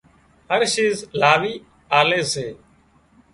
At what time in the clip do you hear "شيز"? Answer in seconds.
0.73-0.97